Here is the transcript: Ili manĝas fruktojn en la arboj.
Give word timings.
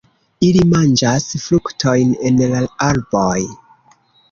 Ili 0.45 0.61
manĝas 0.71 1.27
fruktojn 1.43 2.17
en 2.31 2.43
la 2.55 2.65
arboj. 2.89 3.39